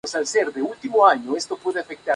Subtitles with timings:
[0.03, 2.07] Todos los temas compuestos por Los Pericos.